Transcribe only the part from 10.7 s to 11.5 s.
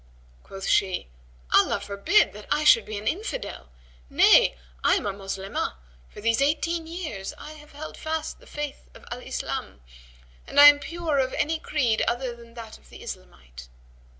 pure of